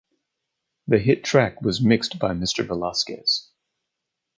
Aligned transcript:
The 0.87 0.97
hit 0.97 1.23
track 1.23 1.61
was 1.61 1.79
mixed 1.79 2.17
by 2.17 2.33
Mister 2.33 2.63
Velazquez. 2.63 3.51